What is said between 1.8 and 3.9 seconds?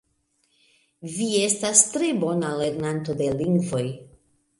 tre bona lernanto de lingvoj